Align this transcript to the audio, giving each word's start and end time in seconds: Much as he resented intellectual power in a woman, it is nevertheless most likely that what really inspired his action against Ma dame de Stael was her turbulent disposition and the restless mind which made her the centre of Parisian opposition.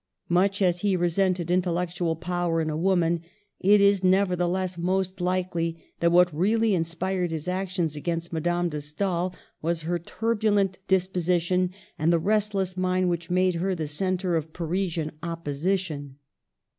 Much 0.29 0.63
as 0.63 0.79
he 0.81 0.95
resented 0.95 1.51
intellectual 1.51 2.15
power 2.15 2.59
in 2.59 2.71
a 2.71 2.75
woman, 2.75 3.21
it 3.59 3.79
is 3.79 4.03
nevertheless 4.03 4.75
most 4.75 5.21
likely 5.21 5.93
that 5.99 6.11
what 6.11 6.35
really 6.35 6.73
inspired 6.73 7.29
his 7.29 7.47
action 7.47 7.87
against 7.95 8.33
Ma 8.33 8.39
dame 8.39 8.67
de 8.67 8.81
Stael 8.81 9.31
was 9.61 9.83
her 9.83 9.99
turbulent 9.99 10.79
disposition 10.87 11.69
and 11.99 12.11
the 12.11 12.17
restless 12.17 12.75
mind 12.75 13.11
which 13.11 13.29
made 13.29 13.53
her 13.53 13.75
the 13.75 13.85
centre 13.87 14.35
of 14.35 14.53
Parisian 14.53 15.11
opposition. 15.21 16.15